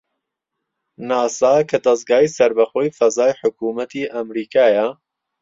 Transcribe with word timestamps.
ناسا 1.09 1.53
کە 1.69 1.77
دەزگای 1.85 2.33
سەربەخۆی 2.37 2.95
فەزای 2.97 3.33
حکوومەتی 3.41 4.11
ئەمریکایە 4.13 4.87